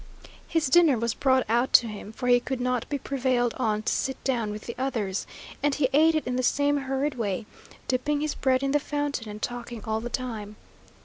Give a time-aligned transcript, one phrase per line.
[0.47, 3.93] His dinner was brought out to him (for he could not be prevailed on to
[3.93, 5.27] sit down with the others),
[5.61, 7.45] and he ate it in the same hurried way,
[7.87, 10.55] dipping his bread in the fountain, and talking all the time.